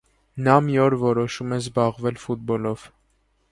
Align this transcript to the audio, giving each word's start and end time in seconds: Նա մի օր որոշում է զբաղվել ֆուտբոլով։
Նա 0.45 0.55
մի 0.67 0.77
օր 0.85 0.95
որոշում 1.01 1.53
է 1.59 1.61
զբաղվել 1.65 2.19
ֆուտբոլով։ 2.25 2.89